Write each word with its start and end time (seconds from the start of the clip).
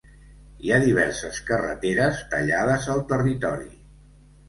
Hi 0.67 0.73
ha 0.73 0.79
diverses 0.83 1.37
carreteres 1.51 2.25
tallades 2.35 2.91
al 2.97 3.07
territori. 3.15 3.73